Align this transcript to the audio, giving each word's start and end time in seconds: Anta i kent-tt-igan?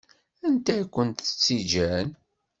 Anta 0.45 0.73
i 0.81 0.83
kent-tt-igan? 0.93 2.09